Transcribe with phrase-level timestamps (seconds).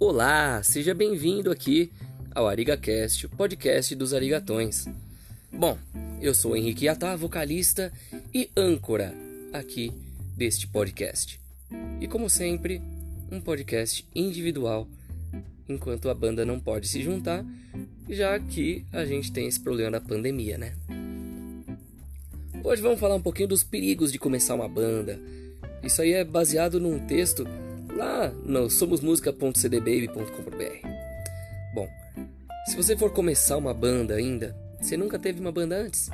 [0.00, 1.92] Olá, seja bem-vindo aqui
[2.34, 4.86] ao ArigaCast, o podcast dos arigatões.
[5.52, 5.76] Bom,
[6.20, 7.92] eu sou Henrique Yatá, vocalista
[8.32, 9.14] e âncora
[9.52, 9.92] aqui
[10.34, 11.38] deste podcast.
[12.00, 12.80] E como sempre,
[13.30, 14.88] um podcast individual,
[15.68, 17.44] enquanto a banda não pode se juntar,
[18.08, 20.74] já que a gente tem esse problema da pandemia, né?
[22.64, 25.20] Hoje vamos falar um pouquinho dos perigos de começar uma banda.
[25.82, 27.46] Isso aí é baseado num texto
[28.02, 30.88] lá no somosmusica.cdbaby.com.br.
[31.72, 31.88] Bom,
[32.66, 36.10] se você for começar uma banda ainda, você nunca teve uma banda antes?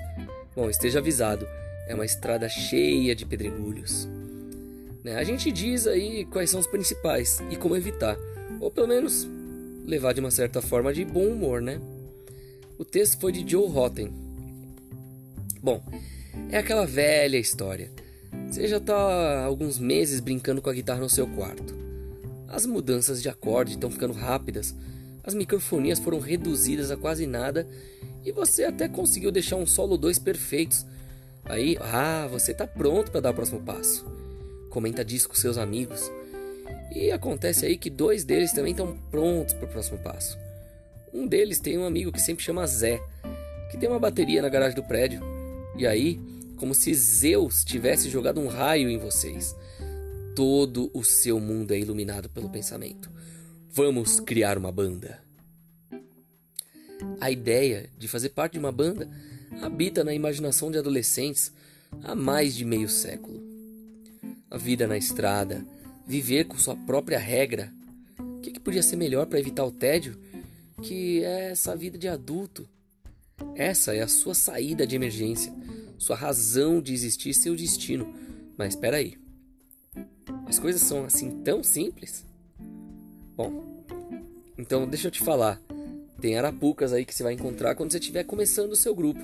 [0.55, 1.48] Bom, esteja avisado,
[1.88, 4.06] é uma estrada cheia de pedregulhos.
[5.02, 5.16] Né?
[5.16, 8.19] A gente diz aí quais são os principais e como evitar,
[8.61, 9.27] ou pelo menos
[9.86, 11.80] levar de uma certa forma de bom humor, né?
[12.78, 14.12] O texto foi de Joe Rotten.
[15.62, 15.83] Bom,
[16.50, 17.91] é aquela velha história.
[18.51, 21.74] Você já está há alguns meses brincando com a guitarra no seu quarto.
[22.48, 24.75] As mudanças de acorde estão ficando rápidas,
[25.22, 27.66] as microfonias foram reduzidas a quase nada
[28.25, 30.86] e você até conseguiu deixar um solo 2 perfeitos.
[31.44, 34.06] Aí, ah, você está pronto para dar o próximo passo.
[34.70, 36.11] Comenta disso com seus amigos.
[36.94, 40.39] E acontece aí que dois deles também estão prontos para o próximo passo.
[41.12, 43.00] Um deles tem um amigo que sempre chama Zé,
[43.70, 45.20] que tem uma bateria na garagem do prédio.
[45.77, 46.19] E aí,
[46.59, 49.55] como se Zeus tivesse jogado um raio em vocês.
[50.34, 53.11] Todo o seu mundo é iluminado pelo pensamento.
[53.70, 55.23] Vamos criar uma banda.
[57.20, 59.09] A ideia de fazer parte de uma banda
[59.62, 61.53] habita na imaginação de adolescentes
[62.03, 63.43] há mais de meio século.
[64.50, 65.65] A vida na estrada,
[66.06, 67.72] viver com sua própria regra.
[68.19, 70.19] O que, que podia ser melhor para evitar o tédio
[70.83, 72.69] que é essa vida de adulto?
[73.55, 75.53] Essa é a sua saída de emergência,
[75.98, 78.14] sua razão de existir, seu destino.
[78.56, 79.18] Mas espera aí.
[80.46, 82.24] As coisas são assim tão simples?
[83.36, 83.84] Bom,
[84.56, 85.60] então deixa eu te falar.
[86.20, 89.20] Tem arapucas aí que você vai encontrar quando você estiver começando o seu grupo.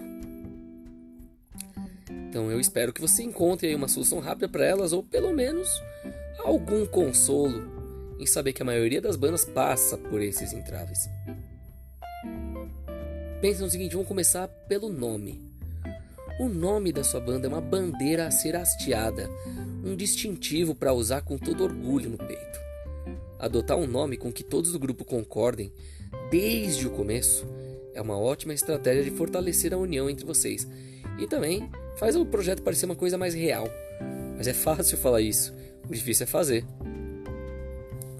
[2.28, 5.68] Então eu espero que você encontre aí uma solução rápida para elas ou pelo menos
[6.40, 7.72] algum consolo
[8.18, 11.08] em saber que a maioria das bandas passa por esses entraves.
[13.40, 15.44] Pense no seguinte, vamos começar pelo nome.
[16.36, 19.30] O nome da sua banda é uma bandeira a ser hasteada,
[19.84, 22.58] um distintivo para usar com todo orgulho no peito.
[23.38, 25.72] Adotar um nome com que todos do grupo concordem
[26.32, 27.46] desde o começo
[27.94, 30.66] é uma ótima estratégia de fortalecer a união entre vocês
[31.20, 33.68] e também faz o projeto parecer uma coisa mais real.
[34.36, 35.54] Mas é fácil falar isso,
[35.88, 36.64] o difícil é fazer.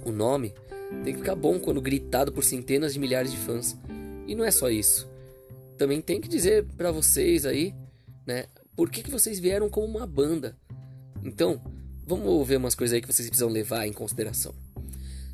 [0.05, 0.55] O nome
[1.03, 3.77] tem que ficar bom quando gritado por centenas de milhares de fãs.
[4.29, 5.11] E não é só isso.
[5.77, 7.75] Também tem que dizer para vocês aí,
[8.27, 8.47] né,
[8.77, 10.57] por que, que vocês vieram como uma banda.
[11.23, 11.61] Então,
[12.07, 14.55] vamos ver umas coisas aí que vocês precisam levar em consideração.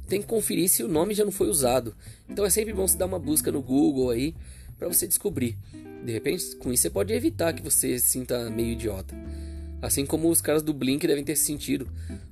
[0.09, 1.95] Tem que conferir se o nome já não foi usado.
[2.29, 4.35] Então é sempre bom se dar uma busca no Google aí
[4.77, 5.57] para você descobrir.
[6.05, 9.15] De repente, com isso você pode evitar que você se sinta meio idiota.
[9.81, 11.89] Assim como os caras do Blink devem ter sentido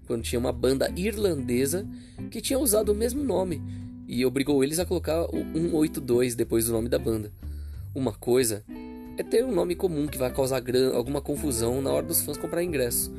[0.07, 1.87] quando tinha uma banda irlandesa
[2.31, 3.63] que tinha usado o mesmo nome
[4.09, 7.31] e obrigou eles a colocar o 182 depois do nome da banda.
[7.95, 8.65] Uma coisa
[9.19, 10.62] é ter um nome comum que vai causar
[10.95, 13.12] alguma confusão na hora dos fãs comprar ingresso,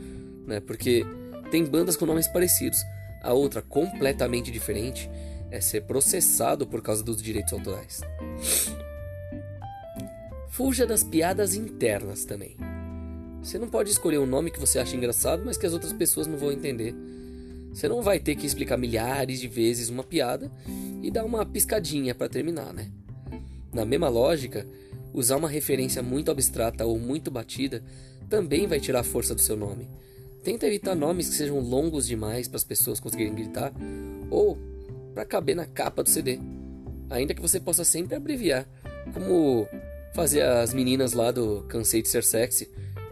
[0.48, 0.62] né?
[0.62, 1.06] Porque
[1.52, 2.80] tem bandas com nomes parecidos.
[3.22, 5.12] A outra, completamente diferente,
[5.52, 8.00] é ser processado por causa dos direitos autorais.
[10.48, 12.56] Fuja das piadas internas também.
[13.44, 16.28] Você não pode escolher um nome que você acha engraçado, mas que as outras pessoas
[16.28, 16.96] não vão entender.
[17.74, 20.50] Você não vai ter que explicar milhares de vezes uma piada
[21.04, 22.90] e dar uma piscadinha para terminar, né?
[23.74, 24.66] Na mesma lógica,
[25.14, 27.84] usar uma referência muito abstrata ou muito batida
[28.30, 29.90] também vai tirar a força do seu nome.
[30.44, 33.74] Tenta evitar nomes que sejam longos demais para as pessoas conseguirem gritar
[34.30, 34.58] ou
[35.14, 36.40] para caber na capa do CD,
[37.10, 38.68] ainda que você possa sempre abreviar,
[39.14, 39.68] como
[40.14, 42.70] fazer as meninas lá do Cansei de Ser Sexy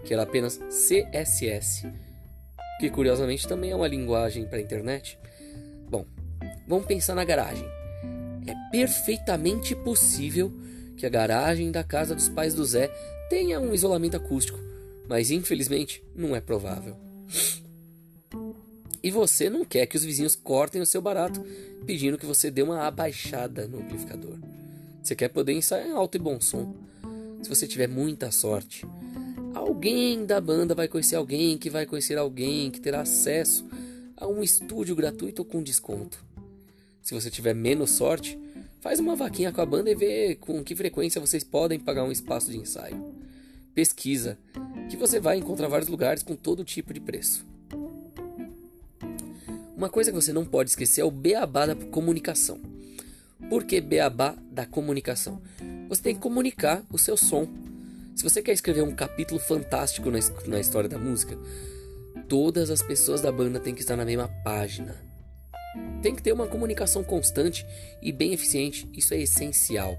[0.07, 1.85] que era apenas CSS,
[2.79, 5.19] que curiosamente também é uma linguagem para a internet.
[5.89, 6.05] Bom,
[6.65, 7.76] vamos pensar na garagem.
[8.47, 10.51] É perfeitamente possível
[10.95, 12.87] que a garagem da casa dos pais do Zé
[13.29, 14.57] tenha um isolamento acústico,
[15.07, 16.95] mas infelizmente não é provável.
[19.03, 21.45] E você não quer que os vizinhos cortem o seu barato
[21.85, 24.37] pedindo que você dê uma abaixada no amplificador.
[25.03, 26.73] Você quer poder ensaiar em alto e bom som.
[27.43, 28.85] Se você tiver muita sorte,
[29.57, 33.65] Alguém da banda vai conhecer alguém que vai conhecer alguém que terá acesso
[34.15, 36.23] a um estúdio gratuito com desconto.
[37.07, 38.37] Se você tiver menos sorte,
[38.81, 42.11] faz uma vaquinha com a banda e vê com que frequência vocês podem pagar um
[42.11, 43.01] espaço de ensaio.
[43.73, 44.37] Pesquisa,
[44.89, 47.45] que você vai encontrar vários lugares com todo tipo de preço.
[49.73, 52.59] Uma coisa que você não pode esquecer é o beabá da comunicação.
[53.49, 55.41] Por que beabá da comunicação?
[55.87, 57.47] Você tem que comunicar o seu som.
[58.17, 61.39] Se você quer escrever um capítulo fantástico na, na história da música,
[62.27, 65.06] todas as pessoas da banda têm que estar na mesma página.
[66.01, 67.65] Tem que ter uma comunicação constante
[68.01, 69.97] e bem eficiente, isso é essencial.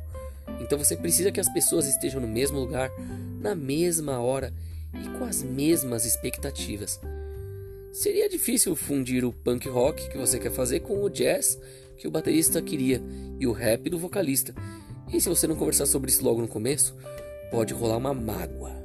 [0.60, 2.90] Então você precisa que as pessoas estejam no mesmo lugar,
[3.40, 4.52] na mesma hora
[4.94, 7.00] e com as mesmas expectativas.
[7.92, 11.58] Seria difícil fundir o punk rock que você quer fazer com o jazz
[11.96, 13.02] que o baterista queria
[13.38, 14.54] e o rap do vocalista.
[15.12, 16.94] E se você não conversar sobre isso logo no começo,
[17.50, 18.76] pode rolar uma mágoa.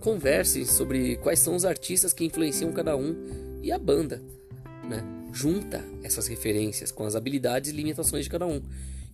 [0.00, 3.16] Converse sobre quais são os artistas que influenciam cada um
[3.62, 4.22] e a banda.
[4.88, 5.17] Né?
[5.32, 8.62] Junta essas referências com as habilidades e limitações de cada um.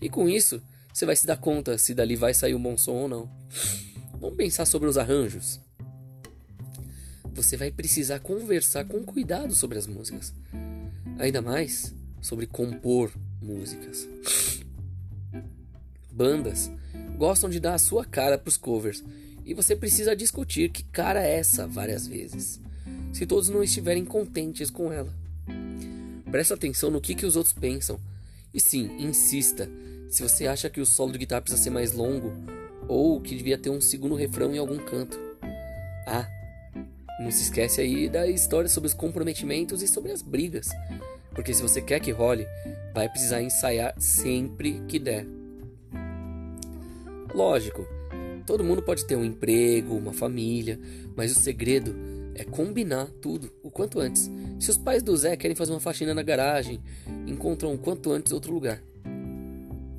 [0.01, 0.63] E com isso,
[0.93, 3.31] você vai se dar conta se dali vai sair um bom som ou não.
[4.21, 5.61] Vamos pensar sobre os arranjos.
[7.35, 10.33] Você vai precisar conversar com cuidado sobre as músicas.
[11.19, 13.13] Ainda mais sobre compor
[13.43, 14.09] músicas.
[16.11, 16.71] Bandas
[17.19, 19.03] gostam de dar a sua cara para os covers
[19.45, 22.61] e você precisa discutir que cara é essa várias vezes,
[23.13, 25.13] se todos não estiverem contentes com ela.
[26.35, 27.97] Presta atenção no que, que os outros pensam
[28.53, 29.71] e sim, insista
[30.09, 32.33] se você acha que o solo de guitarra precisa ser mais longo
[32.89, 35.17] ou que devia ter um segundo refrão em algum canto.
[36.09, 36.27] Ah,
[37.21, 40.71] não se esquece aí da história sobre os comprometimentos e sobre as brigas,
[41.37, 42.49] porque se você quer que role,
[42.93, 45.25] vai precisar ensaiar sempre que der.
[47.33, 47.87] Lógico,
[48.45, 50.81] todo mundo pode ter um emprego, uma família,
[51.15, 51.95] mas o segredo
[52.35, 54.31] é combinar tudo o quanto antes.
[54.59, 56.81] Se os pais do Zé querem fazer uma faxina na garagem,
[57.27, 58.83] encontram o quanto antes outro lugar.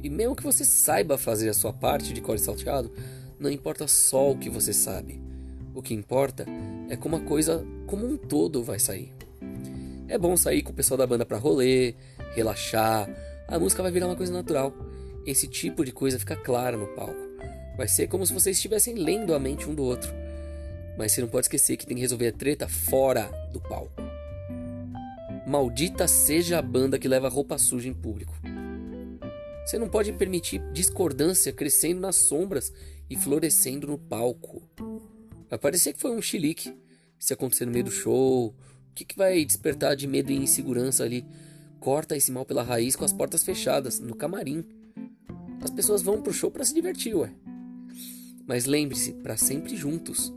[0.03, 2.91] E mesmo que você saiba fazer a sua parte de core salteado,
[3.39, 5.19] não importa só o que você sabe.
[5.73, 6.45] O que importa
[6.89, 9.11] é como a coisa como um todo vai sair.
[10.07, 11.95] É bom sair com o pessoal da banda para rolê,
[12.35, 13.09] relaxar.
[13.47, 14.73] A música vai virar uma coisa natural.
[15.25, 17.25] Esse tipo de coisa fica clara no palco.
[17.75, 20.13] Vai ser como se vocês estivessem lendo a mente um do outro.
[20.97, 24.01] Mas você não pode esquecer que tem que resolver a treta fora do palco.
[25.47, 28.33] Maldita seja a banda que leva roupa suja em público.
[29.65, 32.71] Você não pode permitir discordância crescendo nas sombras
[33.09, 34.61] e florescendo no palco.
[35.49, 36.73] Vai parecer que foi um chilique
[37.19, 38.47] se acontecer no meio do show.
[38.47, 41.25] O que, que vai despertar de medo e insegurança ali?
[41.79, 44.65] Corta esse mal pela raiz com as portas fechadas, no camarim.
[45.61, 47.31] As pessoas vão pro show para se divertir, ué.
[48.47, 50.33] Mas lembre-se, para sempre juntos.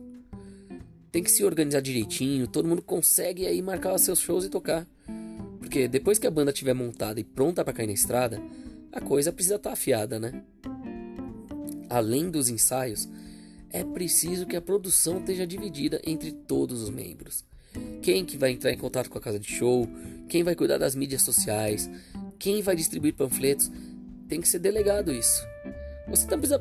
[1.10, 4.86] Tem que se organizar direitinho, todo mundo consegue aí marcar seus shows e tocar.
[5.58, 8.42] Porque depois que a banda estiver montada e pronta para cair na estrada,
[8.92, 10.42] a coisa precisa estar tá afiada, né?
[11.88, 13.08] Além dos ensaios,
[13.70, 17.44] é preciso que a produção esteja dividida entre todos os membros.
[18.02, 19.88] Quem que vai entrar em contato com a casa de show,
[20.28, 21.88] quem vai cuidar das mídias sociais,
[22.38, 23.70] quem vai distribuir panfletos,
[24.28, 25.42] tem que ser delegado isso.
[26.08, 26.58] Você tá precisa,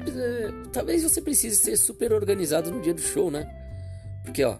[0.73, 3.56] talvez você precise ser super organizado no dia do show, né?
[4.27, 4.57] Porque ó,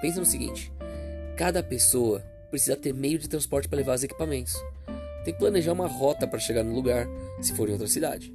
[0.00, 0.72] pensa no seguinte:
[1.36, 2.20] cada pessoa
[2.50, 4.54] precisa ter meio de transporte para levar os equipamentos.
[5.24, 7.06] Tem que planejar uma rota para chegar no lugar,
[7.42, 8.34] se for em outra cidade.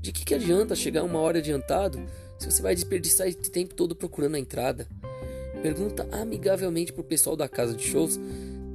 [0.00, 2.04] De que, que adianta chegar uma hora adiantado
[2.36, 4.88] se você vai desperdiçar esse tempo todo procurando a entrada?
[5.62, 8.18] Pergunta amigavelmente pro pessoal da casa de shows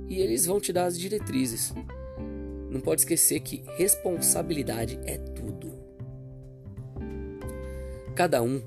[0.08, 1.74] e eles vão te dar as diretrizes.
[2.70, 5.74] Não pode esquecer que responsabilidade é tudo.
[8.16, 8.62] Cada um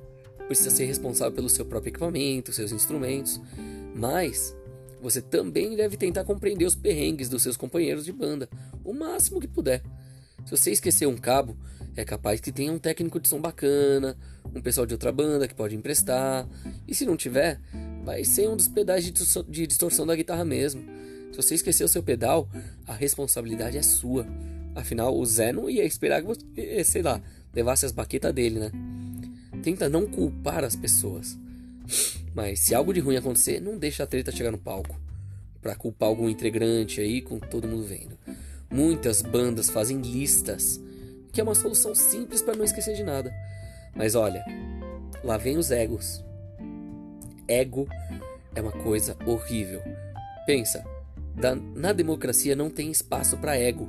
[0.47, 3.41] precisa ser responsável pelo seu próprio equipamento, seus instrumentos,
[3.95, 4.55] mas
[5.01, 8.49] você também deve tentar compreender os perrengues dos seus companheiros de banda,
[8.85, 9.83] o máximo que puder.
[10.45, 11.57] Se você esquecer um cabo,
[11.97, 14.17] é capaz que tenha um técnico de som bacana,
[14.55, 16.49] um pessoal de outra banda que pode emprestar,
[16.87, 17.61] e se não tiver,
[18.05, 20.85] vai ser um dos pedais de distorção da guitarra mesmo.
[21.33, 22.49] Se você esquecer o seu pedal,
[22.87, 24.27] a responsabilidade é sua.
[24.75, 27.21] Afinal, o Zé não ia esperar que você, sei lá,
[27.53, 28.71] levasse as baquetas dele, né?
[29.67, 31.37] Tenta não culpar as pessoas.
[32.33, 34.97] Mas se algo de ruim acontecer, não deixa a treta chegar no palco.
[35.61, 38.17] Pra culpar algum integrante aí com todo mundo vendo.
[38.71, 40.81] Muitas bandas fazem listas,
[41.33, 43.35] que é uma solução simples para não esquecer de nada.
[43.93, 44.45] Mas olha,
[45.25, 46.25] lá vem os egos.
[47.49, 47.89] Ego
[48.55, 49.83] é uma coisa horrível.
[50.47, 50.85] Pensa,
[51.75, 53.89] na democracia não tem espaço para ego.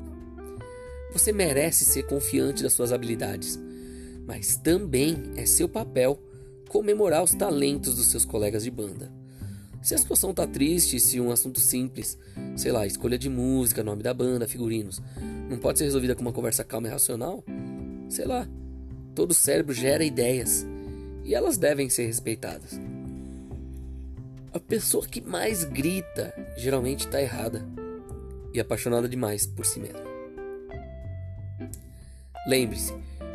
[1.14, 3.60] Você merece ser confiante das suas habilidades,
[4.28, 6.22] mas também é seu papel
[6.68, 9.12] comemorar os talentos dos seus colegas de banda.
[9.82, 12.18] Se a situação tá triste, se um assunto simples,
[12.58, 15.02] sei lá, escolha de música, nome da banda, figurinos,
[15.50, 17.42] não pode ser resolvida com uma conversa calma e racional,
[18.10, 18.46] sei lá,
[19.16, 20.68] todo cérebro gera ideias
[21.24, 22.80] e elas devem ser respeitadas.
[24.54, 27.66] A pessoa que mais grita geralmente está errada.
[28.54, 30.00] e apaixonada demais por si mesma.
[32.48, 32.94] Lembre-se,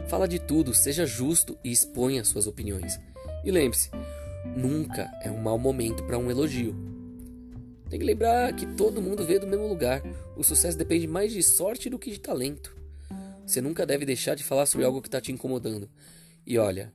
[0.08, 2.98] fala de tudo, seja justo e exponha suas opiniões.
[3.44, 3.90] E lembre-se,
[4.56, 6.74] nunca é um mau momento para um elogio.
[7.88, 10.02] Tem que lembrar que todo mundo veio do mesmo lugar.
[10.36, 12.74] O sucesso depende mais de sorte do que de talento.
[13.46, 15.90] Você nunca deve deixar de falar sobre algo que está te incomodando.
[16.46, 16.92] E olha,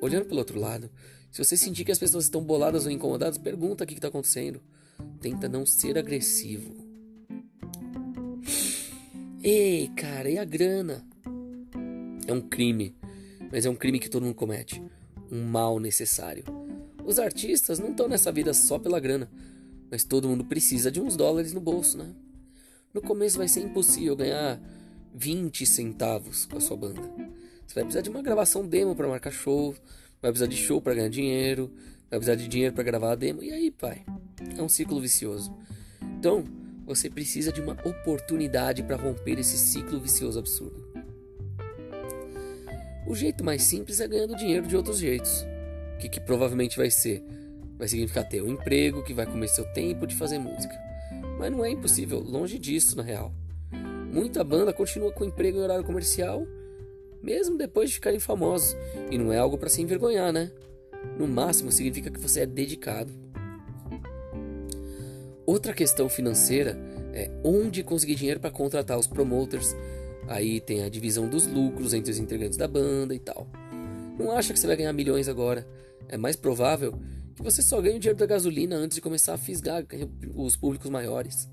[0.00, 0.90] olhando pelo outro lado,
[1.32, 4.62] se você sentir que as pessoas estão boladas ou incomodadas, pergunta o que está acontecendo.
[5.20, 6.76] Tenta não ser agressivo.
[9.42, 11.04] Ei, cara, e a grana?
[12.30, 12.94] É um crime,
[13.50, 14.80] mas é um crime que todo mundo comete.
[15.32, 16.44] Um mal necessário.
[17.04, 19.28] Os artistas não estão nessa vida só pela grana,
[19.90, 22.14] mas todo mundo precisa de uns dólares no bolso, né?
[22.94, 24.60] No começo vai ser impossível ganhar
[25.12, 27.00] 20 centavos com a sua banda.
[27.66, 29.72] Você vai precisar de uma gravação demo para marcar show,
[30.22, 31.68] vai precisar de show para ganhar dinheiro,
[32.08, 34.04] vai precisar de dinheiro para gravar a demo, e aí, pai?
[34.56, 35.52] É um ciclo vicioso.
[36.16, 36.44] Então,
[36.86, 40.79] você precisa de uma oportunidade para romper esse ciclo vicioso absurdo.
[43.10, 45.44] O jeito mais simples é ganhando dinheiro de outros jeitos.
[45.96, 47.24] O que, que provavelmente vai ser?
[47.76, 50.80] Vai significar ter um emprego que vai comer seu tempo de fazer música.
[51.36, 53.34] Mas não é impossível, longe disso na real.
[54.12, 56.46] Muita banda continua com emprego em horário comercial,
[57.20, 58.76] mesmo depois de ficarem famosos,
[59.10, 60.52] e não é algo para se envergonhar, né?
[61.18, 63.12] No máximo significa que você é dedicado.
[65.44, 66.78] Outra questão financeira
[67.12, 69.74] é onde conseguir dinheiro para contratar os promoters,
[70.30, 73.48] Aí tem a divisão dos lucros entre os integrantes da banda e tal.
[74.16, 75.66] Não acha que você vai ganhar milhões agora.
[76.08, 76.96] É mais provável
[77.34, 79.84] que você só ganhe o dinheiro da gasolina antes de começar a fisgar
[80.36, 81.48] os públicos maiores.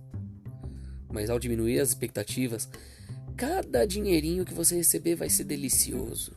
[1.12, 2.70] Mas ao diminuir as expectativas,
[3.36, 6.34] cada dinheirinho que você receber vai ser delicioso.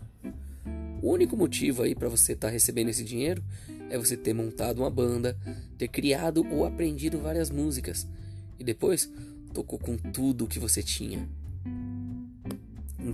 [1.02, 3.44] O único motivo aí para você estar tá recebendo esse dinheiro
[3.90, 5.36] é você ter montado uma banda,
[5.76, 8.08] ter criado ou aprendido várias músicas
[8.58, 9.12] e depois
[9.52, 11.28] tocou com tudo o que você tinha.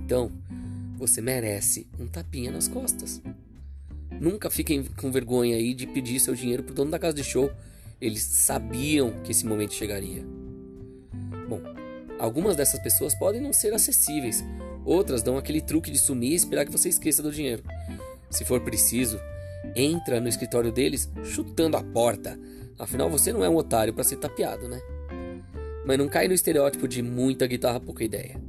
[0.07, 0.31] Então,
[0.97, 3.21] você merece um tapinha nas costas.
[4.21, 7.51] Nunca fiquem com vergonha aí de pedir seu dinheiro pro dono da casa de show.
[8.01, 10.25] Eles sabiam que esse momento chegaria.
[11.49, 11.61] Bom,
[12.21, 14.45] algumas dessas pessoas podem não ser acessíveis.
[14.85, 17.65] Outras dão aquele truque de sumir e esperar que você esqueça do dinheiro.
[18.31, 19.19] Se for preciso,
[19.75, 22.39] entra no escritório deles chutando a porta.
[22.79, 24.81] Afinal, você não é um otário para ser tapeado, né?
[25.85, 28.46] Mas não cai no estereótipo de muita guitarra, pouca ideia.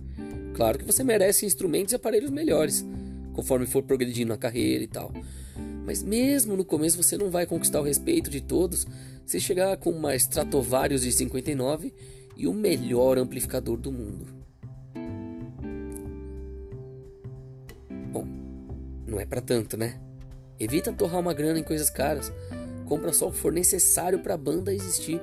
[0.58, 2.84] Claro que você merece instrumentos e aparelhos melhores,
[3.32, 5.14] conforme for progredindo na carreira e tal.
[5.86, 8.88] Mas mesmo no começo você não vai conquistar o respeito de todos
[9.24, 11.94] se chegar com uma Stratovarius de 59
[12.36, 14.26] e o melhor amplificador do mundo.
[18.12, 18.28] Bom,
[19.06, 20.02] não é para tanto, né?
[20.60, 22.34] Evita torrar uma grana em coisas caras.
[22.88, 25.22] Compra só o que for necessário para a banda existir.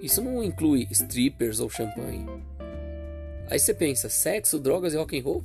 [0.00, 2.37] Isso não inclui strippers ou champanhe.
[3.50, 5.44] Aí você pensa, sexo, drogas e rock and roll?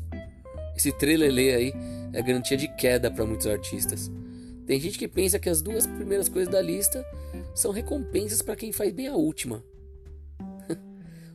[0.76, 1.74] Esse trelelê aí
[2.12, 4.12] é garantia de queda para muitos artistas.
[4.66, 7.06] Tem gente que pensa que as duas primeiras coisas da lista
[7.56, 9.64] são recompensas para quem faz bem a última.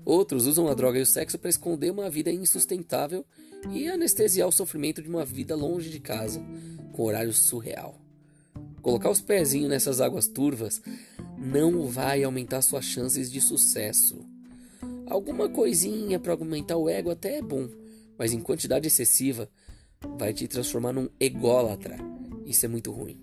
[0.05, 3.25] Outros usam a droga e o sexo para esconder uma vida insustentável
[3.71, 6.43] e anestesiar o sofrimento de uma vida longe de casa,
[6.93, 7.99] com horário surreal.
[8.83, 10.81] Colocar os pezinhos nessas águas turvas
[11.37, 14.25] não vai aumentar suas chances de sucesso.
[15.09, 17.69] Alguma coisinha para aumentar o ego até é bom,
[18.19, 19.49] mas em quantidade excessiva
[20.19, 21.97] vai te transformar num ególatra.
[22.45, 23.19] Isso é muito ruim.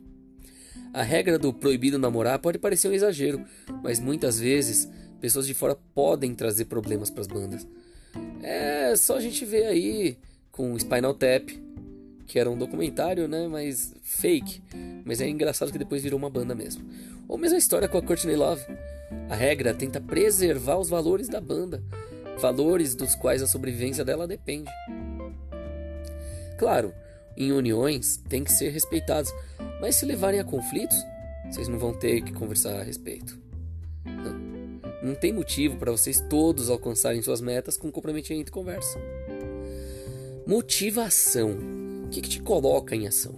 [0.93, 3.43] A regra do proibido namorar pode parecer um exagero,
[3.83, 4.89] mas muitas vezes
[5.19, 7.67] pessoas de fora podem trazer problemas para as bandas.
[8.41, 10.17] É só a gente ver aí
[10.51, 11.49] com Spinal Tap,
[12.25, 14.61] que era um documentário, né, mas fake,
[15.03, 16.83] mas é engraçado que depois virou uma banda mesmo.
[17.27, 18.63] Ou mesmo a história com a Courtney Love.
[19.29, 21.83] A regra tenta preservar os valores da banda,
[22.39, 24.69] valores dos quais a sobrevivência dela depende.
[26.57, 26.93] Claro,
[27.37, 29.33] em uniões tem que ser respeitados,
[29.81, 30.97] mas se levarem a conflitos,
[31.49, 33.39] vocês não vão ter que conversar a respeito.
[35.03, 38.99] Não tem motivo para vocês todos alcançarem suas metas com comprometimento e conversa.
[40.47, 41.57] Motivação.
[42.05, 43.35] O que, que te coloca em ação?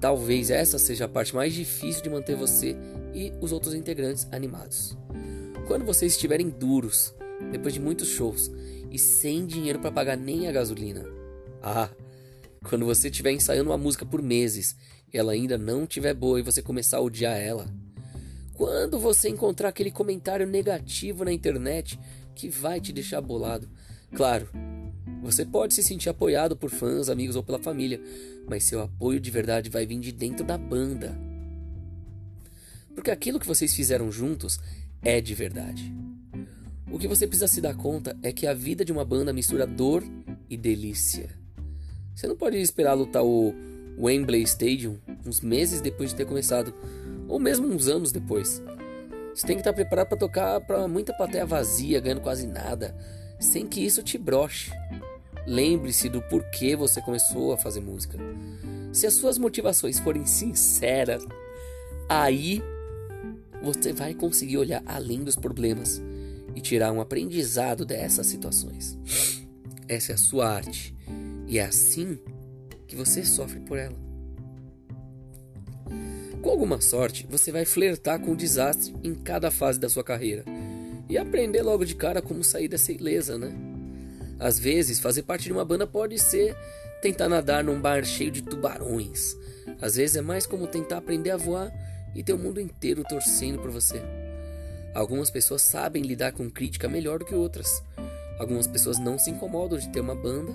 [0.00, 2.76] Talvez essa seja a parte mais difícil de manter você
[3.14, 4.96] e os outros integrantes animados.
[5.66, 7.14] Quando vocês estiverem duros,
[7.52, 8.50] depois de muitos shows
[8.90, 11.04] e sem dinheiro para pagar nem a gasolina.
[11.62, 11.90] Ah,
[12.64, 14.76] quando você estiver ensaiando uma música por meses
[15.12, 17.66] e ela ainda não estiver boa e você começar a odiar ela.
[18.52, 21.98] Quando você encontrar aquele comentário negativo na internet
[22.34, 23.68] que vai te deixar bolado.
[24.14, 24.48] Claro,
[25.22, 28.00] você pode se sentir apoiado por fãs, amigos ou pela família,
[28.48, 31.29] mas seu apoio de verdade vai vir de dentro da banda.
[33.00, 34.60] Porque aquilo que vocês fizeram juntos
[35.00, 35.90] é de verdade.
[36.92, 39.66] O que você precisa se dar conta é que a vida de uma banda mistura
[39.66, 40.04] dor
[40.50, 41.30] e delícia.
[42.14, 43.54] Você não pode esperar lutar o
[43.98, 46.74] Wembley Stadium uns meses depois de ter começado,
[47.26, 48.62] ou mesmo uns anos depois.
[49.34, 52.94] Você tem que estar preparado para tocar para muita plateia vazia, ganhando quase nada,
[53.38, 54.70] sem que isso te broche.
[55.46, 58.18] Lembre-se do porquê você começou a fazer música.
[58.92, 61.24] Se as suas motivações forem sinceras,
[62.06, 62.62] aí
[63.62, 66.00] você vai conseguir olhar além dos problemas
[66.54, 68.98] e tirar um aprendizado dessas situações.
[69.88, 70.94] Essa é a sua arte
[71.46, 72.18] e é assim
[72.86, 73.96] que você sofre por ela.
[76.42, 80.44] Com alguma sorte, você vai flertar com o desastre em cada fase da sua carreira
[81.08, 83.52] e aprender logo de cara como sair dessa ilesa, né?
[84.38, 86.56] Às vezes, fazer parte de uma banda pode ser
[87.02, 89.36] tentar nadar num bar cheio de tubarões.
[89.82, 91.70] Às vezes é mais como tentar aprender a voar
[92.14, 94.02] e ter o mundo inteiro torcendo por você.
[94.94, 97.82] Algumas pessoas sabem lidar com crítica melhor do que outras.
[98.38, 100.52] Algumas pessoas não se incomodam de ter uma banda,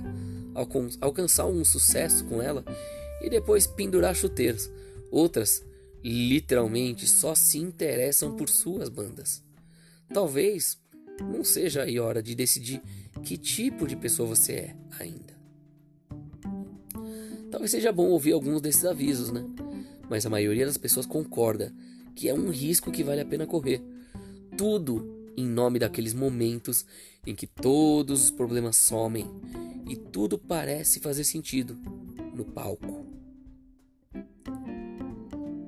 [1.02, 2.64] alcançar um sucesso com ela
[3.22, 4.70] e depois pendurar chuteiros.
[5.12, 5.64] Outras,
[6.04, 9.44] literalmente, só se interessam por suas bandas.
[10.14, 10.78] Talvez
[11.22, 12.82] não seja a hora de decidir
[13.24, 15.34] que tipo de pessoa você é ainda.
[17.50, 19.46] Talvez seja bom ouvir alguns desses avisos, né?
[20.10, 21.74] Mas a maioria das pessoas concorda
[22.16, 23.82] que é um risco que vale a pena correr.
[24.58, 26.86] Tudo em nome daqueles momentos
[27.26, 29.28] em que todos os problemas somem
[29.88, 31.78] e tudo parece fazer sentido
[32.34, 33.06] no palco.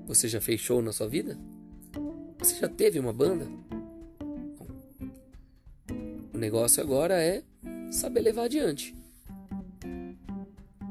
[0.07, 1.37] Você já fez show na sua vida?
[2.39, 3.45] Você já teve uma banda?
[6.33, 7.43] O negócio agora é
[7.91, 8.95] saber levar adiante.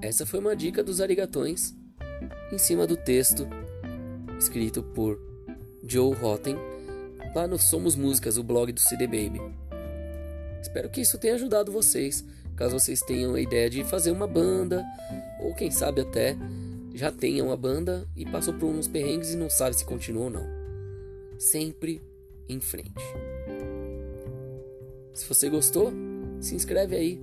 [0.02, 1.74] Essa foi uma dica dos arigatões
[2.52, 3.48] em cima do texto
[4.38, 5.20] escrito por
[5.82, 6.56] Joe Rotten
[7.34, 9.40] lá no Somos Músicas, o blog do CD Baby.
[10.60, 12.24] Espero que isso tenha ajudado vocês,
[12.56, 14.84] caso vocês tenham a ideia de fazer uma banda,
[15.40, 16.36] ou quem sabe até
[16.94, 20.30] já tenham uma banda e passou por uns perrengues e não sabe se continua ou
[20.30, 20.46] não.
[21.38, 22.00] Sempre
[22.48, 23.04] em frente.
[25.12, 25.92] Se você gostou,
[26.40, 27.20] se inscreve aí.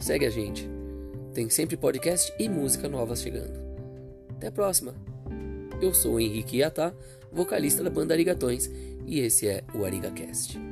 [0.00, 0.68] Segue a gente.
[1.32, 3.67] Tem sempre podcast e música nova chegando.
[4.38, 4.94] Até a próxima.
[5.82, 6.94] Eu sou o Henrique Iatá,
[7.32, 8.70] vocalista da banda Arigatões,
[9.04, 10.67] e esse é o ArigaCast.